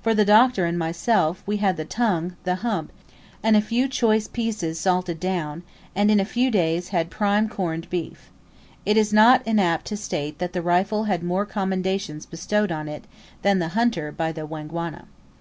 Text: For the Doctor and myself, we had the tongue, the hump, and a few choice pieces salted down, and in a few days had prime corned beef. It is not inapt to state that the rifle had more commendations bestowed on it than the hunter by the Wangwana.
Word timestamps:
For 0.00 0.14
the 0.14 0.24
Doctor 0.24 0.64
and 0.64 0.78
myself, 0.78 1.42
we 1.44 1.56
had 1.56 1.76
the 1.76 1.84
tongue, 1.84 2.36
the 2.44 2.54
hump, 2.62 2.92
and 3.42 3.56
a 3.56 3.60
few 3.60 3.88
choice 3.88 4.28
pieces 4.28 4.78
salted 4.78 5.18
down, 5.18 5.64
and 5.92 6.08
in 6.08 6.20
a 6.20 6.24
few 6.24 6.52
days 6.52 6.90
had 6.90 7.10
prime 7.10 7.48
corned 7.48 7.90
beef. 7.90 8.30
It 8.84 8.96
is 8.96 9.12
not 9.12 9.44
inapt 9.44 9.86
to 9.86 9.96
state 9.96 10.38
that 10.38 10.52
the 10.52 10.62
rifle 10.62 11.02
had 11.10 11.24
more 11.24 11.46
commendations 11.46 12.26
bestowed 12.26 12.70
on 12.70 12.86
it 12.86 13.06
than 13.42 13.58
the 13.58 13.70
hunter 13.74 14.12
by 14.12 14.30
the 14.30 14.46
Wangwana. 14.46 15.06